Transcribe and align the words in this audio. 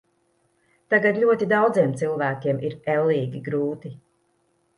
Tagad 0.93 1.19
ļoti 1.23 1.47
daudziem 1.51 1.93
cilvēkiem 1.99 2.65
ir 2.71 2.75
ellīgi 2.95 3.45
grūti. 3.51 3.95